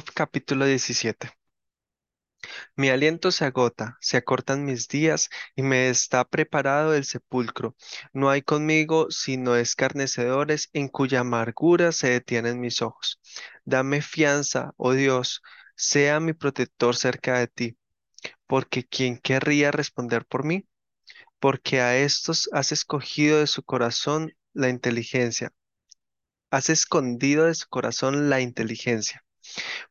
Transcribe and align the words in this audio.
Capítulo 0.00 0.64
17. 0.64 1.28
Mi 2.76 2.88
aliento 2.88 3.30
se 3.30 3.44
agota, 3.44 3.98
se 4.00 4.16
acortan 4.16 4.64
mis 4.64 4.88
días 4.88 5.28
y 5.54 5.60
me 5.60 5.90
está 5.90 6.24
preparado 6.24 6.94
el 6.94 7.04
sepulcro. 7.04 7.76
No 8.14 8.30
hay 8.30 8.40
conmigo 8.40 9.10
sino 9.10 9.54
escarnecedores 9.54 10.70
en 10.72 10.88
cuya 10.88 11.20
amargura 11.20 11.92
se 11.92 12.08
detienen 12.08 12.58
mis 12.58 12.80
ojos. 12.80 13.20
Dame 13.66 14.00
fianza, 14.00 14.72
oh 14.78 14.94
Dios, 14.94 15.42
sea 15.76 16.20
mi 16.20 16.32
protector 16.32 16.96
cerca 16.96 17.38
de 17.38 17.48
ti, 17.48 17.76
porque 18.46 18.84
¿quién 18.84 19.18
querría 19.18 19.72
responder 19.72 20.24
por 20.24 20.42
mí? 20.42 20.66
Porque 21.38 21.82
a 21.82 21.98
estos 21.98 22.48
has 22.54 22.72
escogido 22.72 23.40
de 23.40 23.46
su 23.46 23.62
corazón 23.62 24.32
la 24.54 24.70
inteligencia, 24.70 25.52
has 26.50 26.70
escondido 26.70 27.44
de 27.44 27.54
su 27.54 27.68
corazón 27.68 28.30
la 28.30 28.40
inteligencia. 28.40 29.22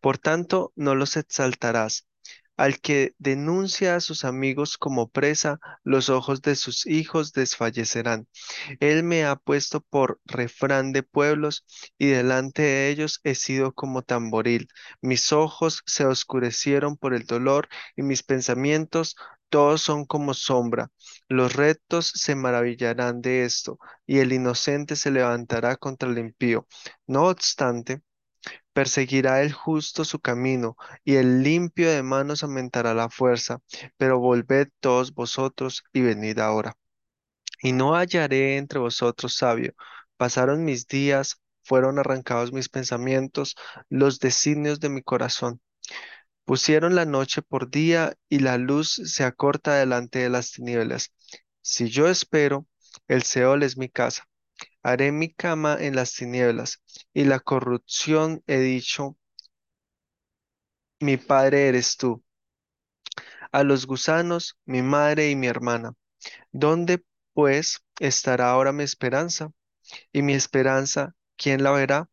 Por 0.02 0.18
tanto, 0.18 0.74
no 0.76 0.96
los 0.96 1.18
exaltarás. 1.18 2.08
Al 2.58 2.80
que 2.80 3.16
denuncia 3.18 3.96
a 3.96 4.02
sus 4.02 4.24
amigos 4.24 4.78
como 4.78 5.10
presa, 5.10 5.60
los 5.84 6.10
ojos 6.10 6.42
de 6.44 6.56
sus 6.56 6.86
hijos 6.86 7.34
desfallecerán. 7.34 8.28
Él 8.80 9.04
me 9.04 9.26
ha 9.26 9.36
puesto 9.36 9.82
por 9.82 10.20
refrán 10.26 10.92
de 10.92 11.02
pueblos, 11.04 11.66
y 11.98 12.08
delante 12.08 12.62
de 12.62 12.90
ellos 12.90 13.20
he 13.24 13.36
sido 13.36 13.74
como 13.74 14.04
tamboril. 14.04 14.68
Mis 15.02 15.32
ojos 15.34 15.82
se 15.88 16.06
oscurecieron 16.06 16.98
por 16.98 17.14
el 17.16 17.26
dolor, 17.26 17.68
y 17.96 18.04
mis 18.04 18.22
pensamientos 18.22 19.16
todos 19.50 19.82
son 19.82 20.06
como 20.06 20.34
sombra. 20.34 20.92
Los 21.28 21.54
rectos 21.56 22.12
se 22.16 22.36
maravillarán 22.36 23.22
de 23.22 23.44
esto, 23.44 23.80
y 24.06 24.20
el 24.20 24.34
inocente 24.34 24.96
se 24.96 25.12
levantará 25.12 25.78
contra 25.78 26.10
el 26.10 26.18
impío. 26.20 26.68
No 27.08 27.26
obstante, 27.28 28.02
Perseguirá 28.74 29.42
el 29.42 29.54
justo 29.54 30.06
su 30.06 30.20
camino, 30.20 30.78
y 31.04 31.16
el 31.16 31.44
limpio 31.44 31.90
de 31.92 32.04
manos 32.04 32.44
aumentará 32.44 32.94
la 32.94 33.10
fuerza. 33.10 33.60
Pero 33.98 34.20
volved 34.20 34.70
todos 34.80 35.14
vosotros 35.14 35.84
y 35.94 36.02
venid 36.02 36.40
ahora. 36.40 36.76
Y 37.62 37.74
no 37.74 37.96
hallaré 37.96 38.58
entre 38.58 38.80
vosotros 38.80 39.36
sabio. 39.36 39.74
Pasaron 40.18 40.66
mis 40.66 40.88
días, 40.88 41.42
fueron 41.64 42.00
arrancados 42.00 42.54
mis 42.54 42.70
pensamientos, 42.70 43.56
los 43.90 44.20
designios 44.20 44.80
de 44.80 44.90
mi 44.90 45.02
corazón. 45.04 45.62
Pusieron 46.46 46.96
la 46.96 47.06
noche 47.06 47.42
por 47.42 47.70
día 47.70 48.16
y 48.30 48.40
la 48.40 48.58
luz 48.58 49.02
se 49.06 49.24
acorta 49.24 49.76
delante 49.76 50.20
de 50.20 50.30
las 50.30 50.52
tinieblas. 50.52 51.14
Si 51.62 51.90
yo 51.90 52.08
espero, 52.08 52.68
el 53.08 53.24
Seol 53.24 53.64
es 53.64 53.78
mi 53.78 53.90
casa. 53.90 54.28
Haré 54.84 55.12
mi 55.12 55.34
cama 55.34 55.78
en 55.80 55.96
las 55.96 56.14
tinieblas, 56.14 56.82
y 57.14 57.26
la 57.26 57.40
corrupción 57.40 58.44
he 58.48 58.60
dicho, 58.60 59.18
mi 61.02 61.18
padre 61.18 61.68
eres 61.68 61.98
tú. 61.98 62.24
A 63.54 63.64
los 63.64 63.86
gusanos, 63.88 64.58
mi 64.66 64.82
madre 64.82 65.30
y 65.30 65.36
mi 65.38 65.48
hermana. 65.48 65.94
¿Dónde, 66.52 67.04
pues, 67.34 67.82
estará 68.00 68.52
ahora 68.52 68.72
mi 68.74 68.84
esperanza? 68.84 69.52
Y 70.14 70.22
mi 70.24 70.34
esperanza, 70.34 71.16
¿quién 71.38 71.64
la 71.64 71.72
verá? 71.72 72.10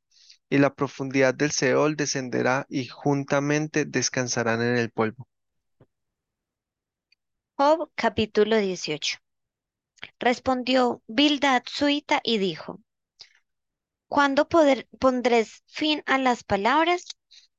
Y 0.51 0.59
la 0.59 0.75
profundidad 0.75 1.35
del 1.35 1.53
Seol 1.53 1.97
descenderá 1.97 2.67
y 2.71 2.87
juntamente 2.89 3.85
descansarán 3.87 4.63
en 4.63 4.77
el 4.77 4.91
polvo. 4.91 5.29
Job 7.59 7.91
capítulo 7.95 8.57
18. 8.57 9.19
Respondió 10.19 11.03
Bildad 11.07 11.63
suita 11.67 12.21
y 12.23 12.39
dijo, 12.39 12.81
¿Cuándo 14.09 14.49
pondréis 14.49 15.63
fin 15.67 16.03
a 16.07 16.19
las 16.19 16.43
palabras? 16.43 17.05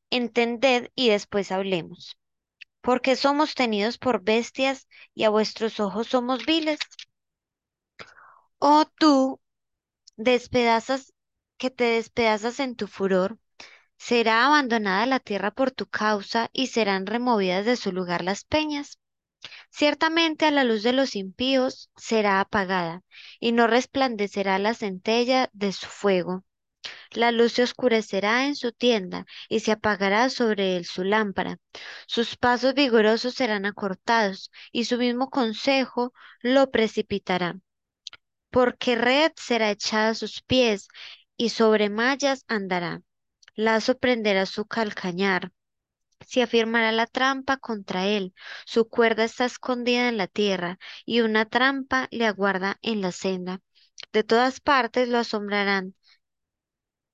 Entended 0.10 0.90
y 0.96 1.10
después 1.10 1.52
hablemos. 1.52 2.18
Porque 2.82 3.16
somos 3.16 3.54
tenidos 3.56 3.98
por 3.98 4.24
bestias 4.24 4.88
y 5.14 5.26
a 5.26 5.30
vuestros 5.30 5.80
ojos 5.80 6.08
somos 6.08 6.46
viles. 6.46 6.80
Oh 8.60 8.86
tú, 8.98 9.40
despedazas, 10.18 11.14
que 11.58 11.70
te 11.70 11.84
despedazas 11.84 12.60
en 12.60 12.76
tu 12.76 12.88
furor, 12.88 13.38
será 13.98 14.46
abandonada 14.48 15.06
la 15.06 15.20
tierra 15.20 15.52
por 15.52 15.72
tu 15.72 15.88
causa 15.88 16.50
y 16.54 16.68
serán 16.68 17.06
removidas 17.06 17.66
de 17.66 17.76
su 17.76 17.92
lugar 17.92 18.24
las 18.24 18.44
peñas. 18.44 18.98
Ciertamente 19.70 20.46
a 20.46 20.52
la 20.52 20.64
luz 20.64 20.84
de 20.84 20.94
los 20.94 21.16
impíos 21.16 21.90
será 21.96 22.40
apagada, 22.40 23.04
y 23.40 23.52
no 23.52 23.68
resplandecerá 23.68 24.60
la 24.60 24.74
centella 24.74 25.50
de 25.54 25.72
su 25.72 25.88
fuego. 25.88 26.44
La 27.12 27.32
luz 27.32 27.54
se 27.54 27.64
oscurecerá 27.64 28.46
en 28.46 28.56
su 28.56 28.72
tienda, 28.72 29.26
y 29.48 29.62
se 29.62 29.72
apagará 29.72 30.30
sobre 30.30 30.78
él 30.78 30.86
su 30.86 31.04
lámpara. 31.04 31.58
Sus 32.08 32.36
pasos 32.36 32.74
vigorosos 32.74 33.34
serán 33.36 33.66
acortados, 33.66 34.52
y 34.72 34.86
su 34.86 34.98
mismo 34.98 35.30
consejo 35.30 36.14
lo 36.42 36.72
precipitará. 36.72 37.58
Porque 38.50 38.96
red 38.96 39.32
será 39.36 39.72
echada 39.72 40.10
a 40.10 40.16
sus 40.16 40.42
pies, 40.42 40.88
y 41.38 41.50
sobre 41.50 41.90
mallas 41.90 42.44
andará. 42.48 43.02
Lazo 43.56 43.98
prenderá 43.98 44.46
su 44.46 44.66
calcañar 44.66 45.52
se 46.30 46.44
afirmará 46.44 46.92
la 46.92 47.08
trampa 47.08 47.58
contra 47.58 48.06
él. 48.08 48.36
Su 48.66 48.88
cuerda 48.88 49.24
está 49.24 49.46
escondida 49.46 50.10
en 50.10 50.18
la 50.18 50.28
tierra 50.28 50.78
y 51.06 51.22
una 51.22 51.46
trampa 51.46 52.08
le 52.12 52.28
aguarda 52.28 52.78
en 52.84 53.02
la 53.02 53.12
senda. 53.12 53.62
De 54.14 54.24
todas 54.24 54.60
partes 54.62 55.10
lo 55.10 55.18
asombrarán 55.18 55.96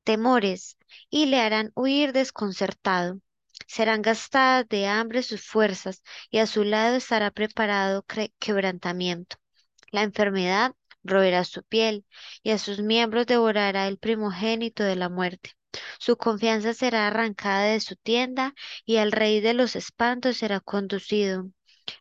temores 0.04 0.78
y 1.10 1.28
le 1.28 1.40
harán 1.40 1.72
huir 1.76 2.12
desconcertado. 2.12 3.22
Serán 3.68 4.02
gastadas 4.02 4.68
de 4.68 4.88
hambre 4.88 5.24
sus 5.24 5.48
fuerzas 5.48 6.04
y 6.30 6.40
a 6.40 6.46
su 6.46 6.66
lado 6.66 6.98
estará 6.98 7.32
preparado 7.32 8.06
quebrantamiento. 8.40 9.38
La 9.92 10.04
enfermedad 10.04 10.76
roerá 11.04 11.46
su 11.46 11.64
piel 11.64 12.06
y 12.44 12.52
a 12.52 12.58
sus 12.58 12.80
miembros 12.82 13.28
devorará 13.28 13.88
el 13.88 13.98
primogénito 13.98 14.84
de 14.84 14.98
la 14.98 15.08
muerte. 15.10 15.52
Su 16.00 16.18
confianza 16.18 16.74
será 16.74 17.08
arrancada 17.08 17.66
de 17.66 17.80
su 17.80 17.96
tienda 17.96 18.54
y 18.86 18.98
al 18.98 19.12
rey 19.12 19.42
de 19.42 19.54
los 19.54 19.76
espantos 19.76 20.38
será 20.38 20.60
conducido. 20.60 21.50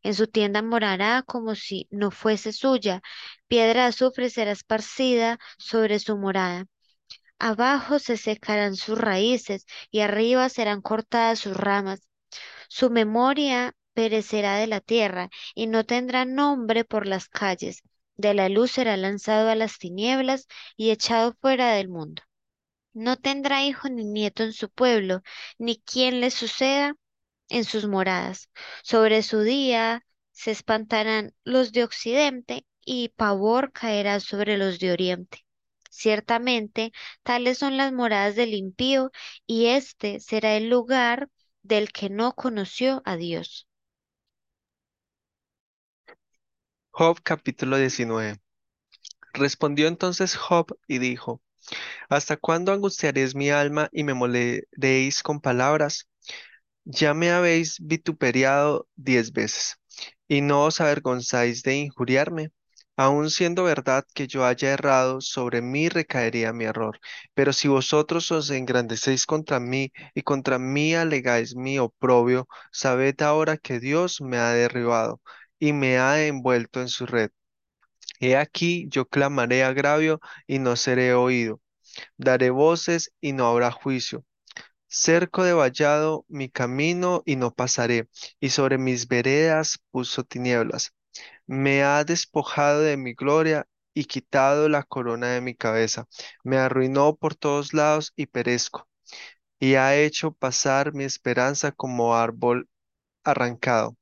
En 0.02 0.14
su 0.14 0.26
tienda 0.26 0.62
morará 0.62 1.22
como 1.26 1.54
si 1.54 1.88
no 1.90 2.10
fuese 2.10 2.52
suya. 2.52 3.02
Piedra 3.48 3.82
de 3.82 3.88
azufre 3.88 4.30
será 4.30 4.52
esparcida 4.52 5.38
sobre 5.58 5.98
su 5.98 6.16
morada. 6.16 6.66
Abajo 7.38 7.98
se 7.98 8.16
secarán 8.16 8.76
sus 8.76 8.98
raíces 8.98 9.66
y 9.90 10.00
arriba 10.00 10.48
serán 10.48 10.80
cortadas 10.80 11.40
sus 11.40 11.56
ramas. 11.56 12.00
Su 12.68 12.90
memoria 12.90 13.74
perecerá 13.94 14.56
de 14.56 14.66
la 14.66 14.80
tierra 14.80 15.30
y 15.54 15.66
no 15.66 15.84
tendrá 15.84 16.24
nombre 16.24 16.84
por 16.84 17.06
las 17.06 17.28
calles. 17.28 17.82
De 18.16 18.34
la 18.34 18.48
luz 18.48 18.72
será 18.72 18.96
lanzado 18.96 19.50
a 19.50 19.54
las 19.54 19.78
tinieblas 19.78 20.46
y 20.76 20.90
echado 20.90 21.34
fuera 21.40 21.72
del 21.72 21.88
mundo. 21.88 22.22
No 22.94 23.16
tendrá 23.16 23.64
hijo 23.64 23.88
ni 23.88 24.04
nieto 24.04 24.42
en 24.42 24.52
su 24.52 24.70
pueblo, 24.70 25.22
ni 25.58 25.78
quien 25.80 26.20
le 26.20 26.30
suceda 26.30 26.96
en 27.48 27.64
sus 27.64 27.86
moradas. 27.86 28.50
Sobre 28.82 29.22
su 29.22 29.40
día 29.42 30.04
se 30.32 30.50
espantarán 30.52 31.34
los 31.44 31.72
de 31.72 31.84
occidente 31.84 32.66
y 32.84 33.10
pavor 33.10 33.72
caerá 33.72 34.20
sobre 34.20 34.58
los 34.58 34.78
de 34.78 34.92
oriente. 34.92 35.44
Ciertamente, 35.90 36.92
tales 37.22 37.58
son 37.58 37.76
las 37.76 37.92
moradas 37.92 38.36
del 38.36 38.54
impío, 38.54 39.10
y 39.46 39.66
este 39.66 40.20
será 40.20 40.56
el 40.56 40.68
lugar 40.68 41.30
del 41.62 41.92
que 41.92 42.10
no 42.10 42.34
conoció 42.34 43.02
a 43.04 43.16
Dios. 43.16 43.68
Job 46.90 47.20
capítulo 47.22 47.76
19. 47.76 48.40
Respondió 49.34 49.88
entonces 49.88 50.36
Job 50.36 50.78
y 50.88 50.98
dijo, 50.98 51.42
¿Hasta 52.08 52.36
cuándo 52.36 52.72
angustiaréis 52.72 53.34
mi 53.34 53.50
alma 53.50 53.88
y 53.92 54.04
me 54.04 54.14
moleréis 54.14 55.22
con 55.22 55.40
palabras? 55.40 56.08
Ya 56.84 57.14
me 57.14 57.30
habéis 57.30 57.78
vituperiado 57.80 58.88
diez 58.96 59.32
veces, 59.32 59.76
y 60.28 60.40
no 60.40 60.64
os 60.64 60.80
avergonzáis 60.80 61.62
de 61.62 61.76
injuriarme. 61.76 62.50
Aun 62.96 63.30
siendo 63.30 63.64
verdad 63.64 64.04
que 64.14 64.26
yo 64.28 64.44
haya 64.46 64.72
errado, 64.72 65.20
sobre 65.20 65.62
mí 65.62 65.88
recaería 65.88 66.52
mi 66.52 66.64
error. 66.64 67.00
Pero 67.34 67.52
si 67.52 67.68
vosotros 67.68 68.30
os 68.32 68.50
engrandecéis 68.50 69.26
contra 69.26 69.60
mí 69.60 69.92
y 70.14 70.22
contra 70.22 70.58
mí 70.58 70.94
alegáis 70.94 71.56
mi 71.56 71.78
oprobio, 71.78 72.48
sabed 72.72 73.20
ahora 73.22 73.56
que 73.58 73.80
Dios 73.80 74.20
me 74.20 74.38
ha 74.38 74.50
derribado 74.50 75.20
y 75.58 75.72
me 75.72 75.98
ha 75.98 76.24
envuelto 76.26 76.80
en 76.80 76.88
su 76.88 77.06
red. 77.06 77.30
He 78.24 78.36
aquí 78.36 78.86
yo 78.88 79.06
clamaré 79.06 79.64
agravio 79.64 80.20
y 80.46 80.58
no 80.58 80.76
seré 80.76 81.14
oído. 81.14 81.60
Daré 82.18 82.50
voces 82.50 83.12
y 83.20 83.32
no 83.32 83.46
habrá 83.48 83.70
juicio. 83.72 84.24
Cerco 84.88 85.44
de 85.44 85.52
vallado 85.54 86.24
mi 86.28 86.48
camino 86.50 87.22
y 87.26 87.36
no 87.36 87.52
pasaré, 87.54 88.08
y 88.40 88.50
sobre 88.50 88.78
mis 88.78 89.08
veredas 89.08 89.78
puso 89.90 90.24
tinieblas. 90.24 90.92
Me 91.46 91.84
ha 91.84 92.04
despojado 92.04 92.80
de 92.82 92.96
mi 92.96 93.14
gloria 93.14 93.66
y 93.94 94.06
quitado 94.06 94.68
la 94.68 94.82
corona 94.84 95.28
de 95.28 95.40
mi 95.42 95.54
cabeza. 95.54 96.06
Me 96.44 96.58
arruinó 96.58 97.16
por 97.16 97.34
todos 97.36 97.74
lados 97.74 98.12
y 98.16 98.26
perezco. 98.26 98.88
y 99.60 99.74
ha 99.76 99.96
hecho 99.96 100.32
pasar 100.32 100.94
mi 100.94 101.04
esperanza 101.04 101.72
como 101.72 102.16
árbol 102.16 102.68
arrancado. 103.24 103.96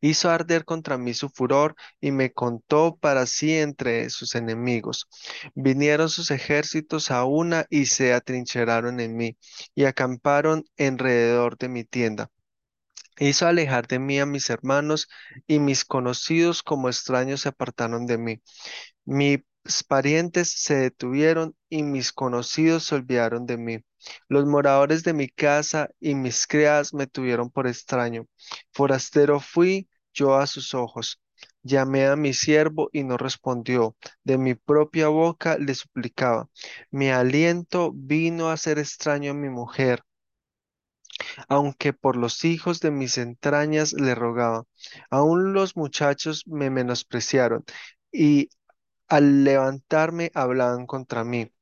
Hizo 0.00 0.30
arder 0.30 0.64
contra 0.64 0.98
mí 0.98 1.14
su 1.14 1.28
furor 1.28 1.76
y 2.00 2.10
me 2.12 2.32
contó 2.32 2.96
para 2.96 3.26
sí 3.26 3.54
entre 3.56 4.10
sus 4.10 4.34
enemigos. 4.34 5.08
Vinieron 5.54 6.08
sus 6.08 6.30
ejércitos 6.30 7.10
a 7.10 7.24
una 7.24 7.66
y 7.70 7.86
se 7.86 8.14
atrincheraron 8.14 9.00
en 9.00 9.16
mí 9.16 9.36
y 9.74 9.84
acamparon 9.84 10.64
alrededor 10.78 11.58
de 11.58 11.68
mi 11.68 11.84
tienda. 11.84 12.30
Hizo 13.18 13.46
alejar 13.46 13.86
de 13.86 13.98
mí 13.98 14.18
a 14.18 14.26
mis 14.26 14.48
hermanos 14.50 15.08
y 15.46 15.58
mis 15.58 15.84
conocidos 15.84 16.62
como 16.62 16.88
extraños 16.88 17.42
se 17.42 17.50
apartaron 17.50 18.06
de 18.06 18.18
mí. 18.18 18.42
Mis 19.04 19.42
parientes 19.88 20.50
se 20.50 20.76
detuvieron 20.76 21.54
y 21.68 21.82
mis 21.82 22.12
conocidos 22.12 22.84
se 22.86 22.94
olvidaron 22.94 23.46
de 23.46 23.58
mí. 23.58 23.84
Los 24.28 24.46
moradores 24.46 25.04
de 25.04 25.12
mi 25.12 25.28
casa 25.28 25.90
y 26.00 26.14
mis 26.14 26.46
criadas 26.46 26.94
me 26.94 27.06
tuvieron 27.06 27.50
por 27.50 27.66
extraño. 27.66 28.26
Forastero 28.72 29.40
fui 29.40 29.89
yo 30.12 30.36
a 30.36 30.46
sus 30.46 30.74
ojos. 30.74 31.20
Llamé 31.62 32.06
a 32.06 32.16
mi 32.16 32.34
siervo 32.34 32.90
y 32.92 33.04
no 33.04 33.16
respondió. 33.16 33.96
De 34.24 34.38
mi 34.38 34.54
propia 34.54 35.08
boca 35.08 35.56
le 35.58 35.74
suplicaba. 35.74 36.48
Mi 36.90 37.10
aliento 37.10 37.92
vino 37.94 38.50
a 38.50 38.56
ser 38.56 38.78
extraño 38.78 39.32
a 39.32 39.34
mi 39.34 39.48
mujer, 39.48 40.02
aunque 41.48 41.92
por 41.92 42.16
los 42.16 42.44
hijos 42.44 42.80
de 42.80 42.90
mis 42.90 43.18
entrañas 43.18 43.92
le 43.92 44.14
rogaba. 44.14 44.64
Aún 45.10 45.52
los 45.52 45.76
muchachos 45.76 46.44
me 46.46 46.70
menospreciaron 46.70 47.64
y 48.12 48.50
al 49.08 49.44
levantarme 49.44 50.30
hablaban 50.34 50.86
contra 50.86 51.24
mí. 51.24 51.52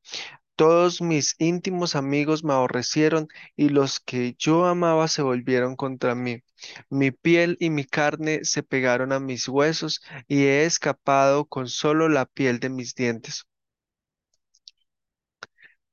Todos 0.59 1.01
mis 1.01 1.37
íntimos 1.39 1.97
amigos 1.97 2.45
me 2.45 2.53
aborrecieron 2.53 3.29
y 3.57 3.71
los 3.71 3.99
que 4.01 4.35
yo 4.39 4.67
amaba 4.67 5.09
se 5.09 5.23
volvieron 5.23 5.77
contra 5.77 6.15
mí. 6.15 6.43
Mi 6.91 7.13
piel 7.13 7.57
y 7.61 7.71
mi 7.71 7.85
carne 7.87 8.45
se 8.45 8.63
pegaron 8.63 9.13
a 9.13 9.21
mis 9.21 9.49
huesos 9.49 10.03
y 10.29 10.45
he 10.45 10.67
escapado 10.67 11.47
con 11.47 11.69
solo 11.69 12.11
la 12.11 12.27
piel 12.27 12.61
de 12.61 12.71
mis 12.71 12.95
dientes. 12.95 13.47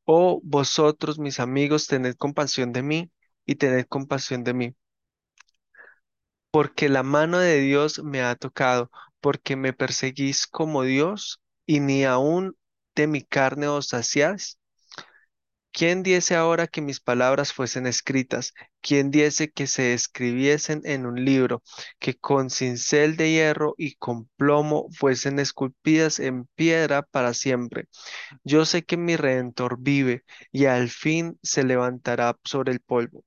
Oh, 0.06 0.42
vosotros, 0.44 1.20
mis 1.20 1.40
amigos, 1.40 1.86
tened 1.88 2.16
compasión 2.18 2.74
de 2.74 2.82
mí 2.84 3.12
y 3.46 3.56
tened 3.56 3.86
compasión 3.88 4.44
de 4.44 4.54
mí, 4.56 4.76
porque 6.52 6.90
la 6.90 7.04
mano 7.04 7.38
de 7.40 7.60
Dios 7.60 8.04
me 8.04 8.22
ha 8.22 8.36
tocado, 8.36 8.90
porque 9.22 9.56
me 9.56 9.74
perseguís 9.74 10.48
como 10.48 10.84
Dios 10.84 11.42
y 11.68 11.80
ni 11.82 12.06
aun 12.06 12.56
de 12.96 13.08
mi 13.08 13.24
carne 13.24 13.68
os 13.68 13.90
saciáis. 13.90 14.60
¿Quién 15.72 16.04
diese 16.04 16.36
ahora 16.36 16.68
que 16.68 16.82
mis 16.82 17.02
palabras 17.02 17.52
fuesen 17.52 17.86
escritas? 17.86 18.54
¿Quién 18.82 19.12
diese 19.12 19.52
que 19.52 19.68
se 19.68 19.94
escribiesen 19.94 20.82
en 20.86 21.06
un 21.06 21.26
libro, 21.26 21.64
que 22.00 22.16
con 22.16 22.50
cincel 22.50 23.18
de 23.18 23.32
hierro 23.32 23.76
y 23.78 23.96
con 23.96 24.30
plomo 24.38 24.88
fuesen 24.94 25.38
esculpidas 25.38 26.20
en 26.20 26.46
piedra 26.56 27.02
para 27.04 27.34
siempre? 27.34 27.90
Yo 28.46 28.66
sé 28.66 28.86
que 28.86 28.96
mi 28.96 29.18
Redentor 29.18 29.78
vive 29.80 30.24
y 30.54 30.66
al 30.66 30.90
fin 30.90 31.38
se 31.44 31.66
levantará 31.66 32.38
sobre 32.46 32.72
el 32.72 32.80
polvo. 32.80 33.26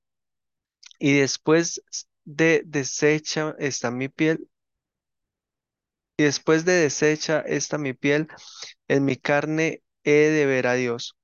Y 0.99 1.19
después 1.19 1.81
de 2.25 2.63
deshecha 2.65 3.55
está 3.59 3.91
mi 3.91 4.09
piel, 4.09 4.47
y 6.17 6.23
después 6.23 6.65
de 6.65 6.73
deshecha 6.73 7.39
está 7.41 7.77
mi 7.77 7.93
piel, 7.93 8.27
en 8.89 9.05
mi 9.05 9.15
carne 9.17 9.83
he 10.03 10.11
de 10.29 10.45
ver 10.47 10.67
a 10.67 10.73
Dios 10.75 11.15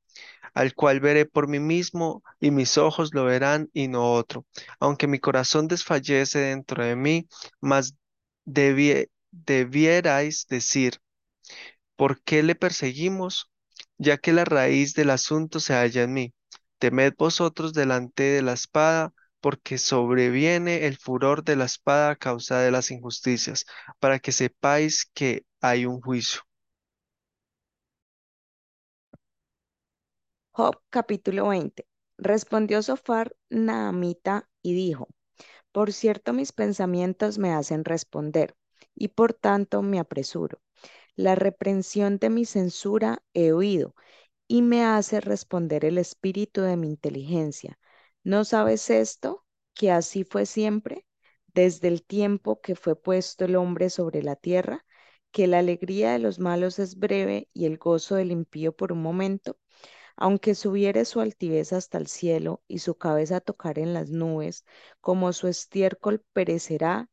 al 0.53 0.73
cual 0.75 1.00
veré 1.00 1.25
por 1.25 1.47
mí 1.47 1.59
mismo, 1.59 2.23
y 2.39 2.51
mis 2.51 2.77
ojos 2.77 3.13
lo 3.13 3.25
verán 3.25 3.69
y 3.73 3.88
no 3.88 4.13
otro. 4.13 4.45
Aunque 4.79 5.07
mi 5.07 5.19
corazón 5.19 5.67
desfallece 5.67 6.39
dentro 6.39 6.83
de 6.83 6.95
mí, 6.95 7.27
mas 7.62 7.95
debie- 8.45 9.09
debierais 9.31 10.47
decir, 10.47 10.95
¿por 11.95 12.21
qué 12.23 12.44
le 12.44 12.56
perseguimos? 12.56 13.51
Ya 13.97 14.17
que 14.17 14.33
la 14.33 14.45
raíz 14.45 14.94
del 14.94 15.09
asunto 15.09 15.59
se 15.59 15.73
halla 15.73 16.03
en 16.03 16.13
mí. 16.13 16.33
Temed 16.79 17.13
vosotros 17.17 17.73
delante 17.73 18.23
de 18.23 18.41
la 18.41 18.53
espada, 18.53 19.13
porque 19.41 19.77
sobreviene 19.77 20.85
el 20.88 20.97
furor 20.97 21.44
de 21.44 21.56
la 21.56 21.65
espada 21.65 22.12
a 22.12 22.15
causa 22.15 22.59
de 22.59 22.71
las 22.71 22.91
injusticias, 22.91 23.65
para 24.00 24.19
que 24.19 24.31
sepáis 24.31 25.09
que 25.13 25.45
hay 25.62 25.85
un 25.85 26.01
juicio. 26.01 26.41
Job 30.57 30.77
capítulo 30.89 31.49
20. 31.49 31.85
Respondió 32.17 32.81
Sofar 32.81 33.35
Naamita 33.49 34.49
y 34.63 34.73
dijo, 34.73 35.07
Por 35.71 35.93
cierto 35.93 36.33
mis 36.33 36.53
pensamientos 36.53 37.39
me 37.39 37.53
hacen 37.53 37.85
responder, 37.85 38.55
y 38.95 39.09
por 39.09 39.33
tanto 39.33 39.81
me 39.81 39.99
apresuro. 39.99 40.61
La 41.15 41.35
reprensión 41.35 42.19
de 42.19 42.29
mi 42.29 42.45
censura 42.45 43.23
he 43.33 43.51
oído, 43.51 43.95
y 44.47 44.61
me 44.61 44.85
hace 44.85 45.21
responder 45.21 45.85
el 45.85 45.97
espíritu 45.97 46.61
de 46.61 46.77
mi 46.77 46.87
inteligencia. 46.87 47.79
¿No 48.23 48.45
sabes 48.45 48.89
esto? 48.89 49.45
Que 49.73 49.91
así 49.91 50.23
fue 50.23 50.45
siempre, 50.45 51.07
desde 51.53 51.89
el 51.89 52.03
tiempo 52.05 52.61
que 52.61 52.75
fue 52.75 52.95
puesto 52.95 53.45
el 53.45 53.57
hombre 53.57 53.89
sobre 53.89 54.23
la 54.23 54.35
tierra, 54.37 54.85
que 55.31 55.47
la 55.47 55.59
alegría 55.59 56.13
de 56.13 56.19
los 56.19 56.39
malos 56.39 56.79
es 56.79 56.97
breve 56.97 57.49
y 57.53 57.65
el 57.65 57.77
gozo 57.79 58.15
del 58.15 58.31
impío 58.31 58.75
por 58.75 58.93
un 58.93 59.01
momento. 59.01 59.57
Aunque 60.17 60.56
subiere 60.56 61.06
su 61.06 61.21
altivez 61.21 61.73
hasta 61.73 61.97
el 61.97 62.07
cielo 62.07 62.62
y 62.67 62.79
su 62.79 62.95
cabeza 62.97 63.41
tocar 63.41 63.79
en 63.79 63.94
las 63.94 64.09
nubes, 64.09 64.65
como 65.01 65.33
su 65.33 65.47
estiércol 65.47 66.23
perecerá 66.33 67.09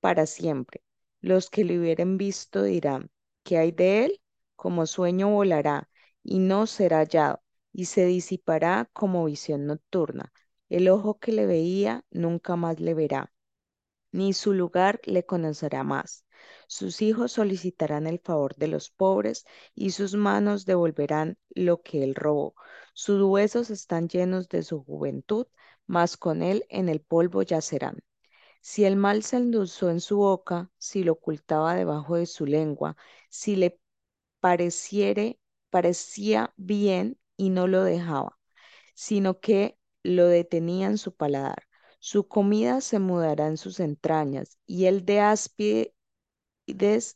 para 0.00 0.26
siempre. 0.26 0.82
Los 1.20 1.50
que 1.50 1.64
le 1.64 1.78
hubieren 1.78 2.18
visto 2.18 2.62
dirán, 2.62 3.10
¿qué 3.44 3.58
hay 3.58 3.72
de 3.72 4.06
él? 4.06 4.22
Como 4.56 4.86
sueño 4.86 5.30
volará 5.30 5.88
y 6.22 6.38
no 6.40 6.66
será 6.66 6.98
hallado, 7.00 7.42
y 7.72 7.86
se 7.86 8.06
disipará 8.06 8.88
como 8.92 9.24
visión 9.26 9.66
nocturna. 9.66 10.32
El 10.68 10.88
ojo 10.88 11.18
que 11.18 11.32
le 11.32 11.46
veía 11.46 12.04
nunca 12.10 12.56
más 12.56 12.80
le 12.80 12.94
verá, 12.94 13.32
ni 14.12 14.34
su 14.34 14.54
lugar 14.54 15.00
le 15.06 15.26
conocerá 15.26 15.84
más. 15.84 16.25
Sus 16.66 17.02
hijos 17.02 17.32
solicitarán 17.32 18.06
el 18.06 18.18
favor 18.20 18.56
de 18.56 18.68
los 18.68 18.90
pobres 18.90 19.46
y 19.74 19.90
sus 19.90 20.14
manos 20.14 20.66
devolverán 20.66 21.38
lo 21.50 21.82
que 21.82 22.02
él 22.04 22.14
robó. 22.14 22.54
Sus 22.94 23.22
huesos 23.22 23.70
están 23.70 24.08
llenos 24.08 24.48
de 24.48 24.62
su 24.62 24.82
juventud, 24.84 25.46
mas 25.86 26.16
con 26.16 26.42
él 26.42 26.64
en 26.68 26.88
el 26.88 27.00
polvo 27.00 27.42
yacerán. 27.42 28.02
Si 28.60 28.84
el 28.84 28.96
mal 28.96 29.22
se 29.22 29.36
endulzó 29.36 29.90
en 29.90 30.00
su 30.00 30.18
boca, 30.18 30.70
si 30.78 31.04
lo 31.04 31.12
ocultaba 31.12 31.74
debajo 31.74 32.16
de 32.16 32.26
su 32.26 32.46
lengua, 32.46 32.96
si 33.30 33.56
le 33.56 33.80
pareciere, 34.40 35.40
parecía 35.70 36.52
bien 36.56 37.18
y 37.36 37.50
no 37.50 37.66
lo 37.68 37.84
dejaba, 37.84 38.38
sino 38.94 39.40
que 39.40 39.78
lo 40.02 40.26
detenía 40.26 40.86
en 40.88 40.98
su 40.98 41.14
paladar. 41.14 41.68
Su 42.00 42.28
comida 42.28 42.80
se 42.80 42.98
mudará 42.98 43.46
en 43.48 43.56
sus 43.56 43.80
entrañas, 43.80 44.58
y 44.66 44.86
el 44.86 45.04
de 45.04 45.20
áspides 45.20 45.88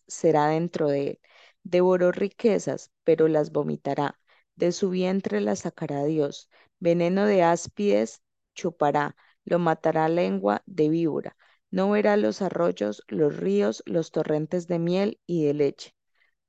será 0.07 0.49
dentro 0.49 0.89
de 0.89 1.09
él. 1.09 1.21
Devoró 1.63 2.13
riquezas, 2.13 2.91
pero 3.05 3.29
las 3.29 3.53
vomitará. 3.53 4.19
De 4.57 4.73
su 4.73 4.91
vientre 4.91 5.41
las 5.41 5.61
sacará 5.61 6.05
Dios. 6.05 6.51
Veneno 6.79 7.27
de 7.27 7.43
áspides 7.43 8.23
chupará, 8.55 9.17
lo 9.45 9.59
matará 9.59 10.09
lengua 10.09 10.63
de 10.67 10.89
víbora. 10.89 11.37
No 11.71 11.91
verá 11.91 12.17
los 12.17 12.43
arroyos, 12.43 13.03
los 13.09 13.37
ríos, 13.37 13.83
los 13.87 14.11
torrentes 14.11 14.67
de 14.67 14.79
miel 14.79 15.21
y 15.27 15.45
de 15.45 15.55
leche. 15.55 15.95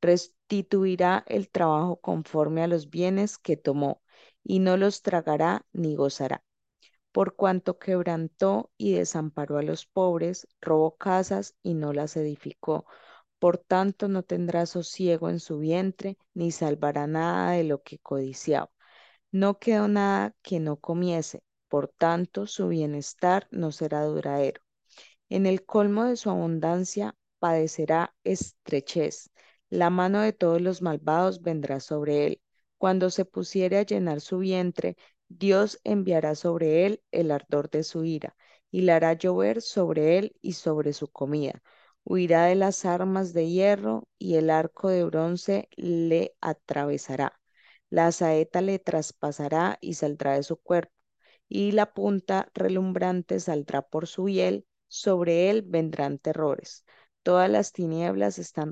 Restituirá 0.02 1.24
el 1.28 1.50
trabajo 1.50 1.98
conforme 2.02 2.64
a 2.64 2.68
los 2.68 2.90
bienes 2.90 3.38
que 3.38 3.58
tomó, 3.58 4.02
y 4.44 4.60
no 4.60 4.78
los 4.78 5.02
tragará 5.04 5.66
ni 5.74 5.96
gozará 5.96 6.44
por 7.12 7.36
cuanto 7.36 7.80
quebrantó 7.80 8.72
y 8.78 8.94
desamparó 8.94 9.58
a 9.58 9.64
los 9.64 9.86
pobres, 9.86 10.48
robó 10.62 10.98
casas 10.98 11.56
y 11.64 11.74
no 11.74 11.94
las 11.94 12.18
edificó. 12.18 12.86
Por 13.40 13.58
tanto, 13.58 14.08
no 14.08 14.24
tendrá 14.24 14.66
sosiego 14.66 15.30
en 15.30 15.40
su 15.40 15.60
vientre, 15.60 16.18
ni 16.34 16.52
salvará 16.52 17.08
nada 17.08 17.52
de 17.54 17.64
lo 17.64 17.82
que 17.84 18.00
codiciaba. 18.00 18.72
No 19.32 19.60
quedó 19.60 19.88
nada 19.88 20.36
que 20.42 20.60
no 20.60 20.78
comiese, 20.78 21.44
por 21.70 21.88
tanto, 21.90 22.48
su 22.48 22.68
bienestar 22.70 23.48
no 23.52 23.72
será 23.72 24.04
duradero. 24.06 24.62
En 25.30 25.46
el 25.46 25.66
colmo 25.66 26.06
de 26.06 26.18
su 26.18 26.30
abundancia 26.30 27.16
padecerá 27.40 28.14
estrechez. 28.24 29.32
La 29.70 29.90
mano 29.90 30.22
de 30.22 30.34
todos 30.34 30.62
los 30.62 30.82
malvados 30.82 31.42
vendrá 31.42 31.80
sobre 31.80 32.28
él. 32.28 32.42
Cuando 32.78 33.10
se 33.10 33.26
pusiere 33.26 33.78
a 33.78 33.84
llenar 33.84 34.22
su 34.22 34.40
vientre, 34.40 34.98
Dios 35.38 35.80
enviará 35.84 36.36
sobre 36.36 36.86
él 36.86 37.04
el 37.12 37.32
ardor 37.32 37.70
de 37.70 37.84
su 37.84 38.04
ira, 38.06 38.36
y 38.72 38.82
la 38.82 38.98
hará 38.98 39.14
llover 39.14 39.62
sobre 39.62 40.18
él 40.18 40.36
y 40.42 40.54
sobre 40.54 40.94
su 40.94 41.08
comida. 41.10 41.62
Huirá 42.04 42.46
de 42.46 42.56
las 42.56 42.86
armas 42.86 43.34
de 43.34 43.50
hierro, 43.50 44.08
y 44.18 44.36
el 44.36 44.50
arco 44.50 44.90
de 44.90 45.04
bronce 45.06 45.70
le 45.76 46.36
atravesará. 46.42 47.40
La 47.90 48.12
saeta 48.12 48.62
le 48.62 48.80
traspasará 48.80 49.78
y 49.82 49.96
saldrá 49.96 50.34
de 50.36 50.44
su 50.44 50.58
cuerpo. 50.58 50.94
y 51.50 51.72
la 51.74 51.94
punta 51.94 52.50
relumbrante 52.54 53.40
saldrá 53.40 53.82
por 53.84 54.08
su 54.08 54.28
hiel, 54.30 54.66
sobre 54.88 55.50
él 55.50 55.64
vendrán 55.64 56.18
terrores. 56.20 56.86
Todas 57.24 57.50
las 57.50 57.74
tinieblas 57.74 58.40
están 58.40 58.72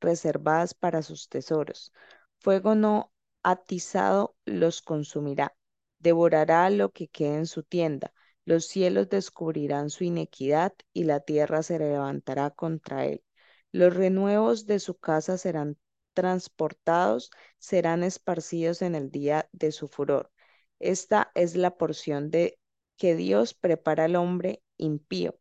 reservadas 0.00 0.74
para 0.74 1.02
sus 1.02 1.28
tesoros. 1.28 1.92
Fuego 2.38 2.74
no 2.74 3.12
atizado 3.42 4.36
los 4.44 4.82
consumirá, 4.82 5.55
devorará 5.98 6.70
lo 6.70 6.92
que 6.92 7.08
quede 7.08 7.36
en 7.36 7.46
su 7.46 7.62
tienda. 7.62 8.12
Los 8.44 8.66
cielos 8.66 9.08
descubrirán 9.08 9.90
su 9.90 10.04
inequidad 10.04 10.72
y 10.92 11.04
la 11.04 11.20
tierra 11.20 11.62
se 11.62 11.78
levantará 11.78 12.50
contra 12.50 13.06
él. 13.06 13.24
Los 13.72 13.94
renuevos 13.94 14.66
de 14.66 14.78
su 14.78 14.96
casa 14.98 15.38
serán 15.38 15.76
transportados, 16.14 17.30
serán 17.58 18.02
esparcidos 18.04 18.82
en 18.82 18.94
el 18.94 19.10
día 19.10 19.48
de 19.52 19.72
su 19.72 19.88
furor. 19.88 20.30
Esta 20.78 21.30
es 21.34 21.56
la 21.56 21.76
porción 21.76 22.30
de 22.30 22.58
que 22.96 23.16
Dios 23.16 23.54
prepara 23.54 24.04
al 24.04 24.16
hombre 24.16 24.62
impío 24.76 25.38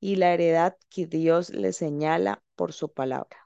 y 0.00 0.16
la 0.16 0.32
heredad 0.34 0.76
que 0.88 1.06
Dios 1.06 1.50
le 1.50 1.72
señala 1.72 2.42
por 2.56 2.72
su 2.72 2.92
palabra. 2.92 3.45